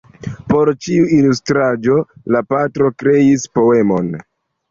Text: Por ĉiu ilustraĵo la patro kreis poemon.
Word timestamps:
Por 0.51 0.69
ĉiu 0.85 1.03
ilustraĵo 1.17 1.99
la 2.35 2.43
patro 2.53 2.89
kreis 3.03 3.47
poemon. 3.59 4.09